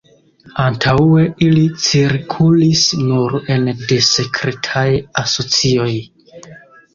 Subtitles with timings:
[0.61, 4.87] Antaŭe ili cirkulis nur ene de sekretaj
[5.25, 5.93] asocioj.